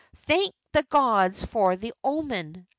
[0.25, 2.65] "Thank the gods for the omen!"